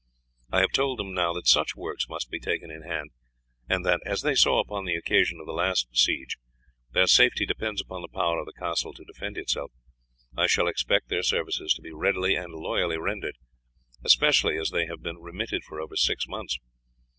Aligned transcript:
I 0.51 0.61
have 0.61 0.71
told 0.71 0.97
them 0.97 1.13
now 1.13 1.31
that 1.33 1.45
such 1.45 1.75
works 1.75 2.09
must 2.09 2.31
be 2.31 2.39
taken 2.39 2.71
in 2.71 2.81
hand, 2.81 3.11
and 3.69 3.85
that, 3.85 4.01
as 4.03 4.23
they 4.23 4.33
saw 4.33 4.59
upon 4.59 4.85
the 4.85 4.95
occasion 4.95 5.39
of 5.39 5.45
the 5.45 5.51
last 5.53 5.95
siege, 5.95 6.37
their 6.91 7.05
safety 7.05 7.45
depends 7.45 7.81
upon 7.81 8.01
the 8.01 8.07
power 8.07 8.39
of 8.39 8.47
the 8.47 8.53
castle 8.59 8.93
to 8.93 9.03
defend 9.05 9.37
itself, 9.37 9.71
I 10.35 10.47
shall 10.47 10.67
expect 10.67 11.09
their 11.09 11.21
services 11.21 11.75
to 11.75 11.83
be 11.83 11.91
readily 11.91 12.33
and 12.33 12.51
loyally 12.51 12.97
rendered, 12.97 13.37
especially 14.03 14.57
as 14.57 14.71
they 14.71 14.87
have 14.87 15.03
been 15.03 15.21
remitted 15.21 15.63
for 15.65 15.79
over 15.79 15.95
six 15.95 16.27
months. 16.27 16.57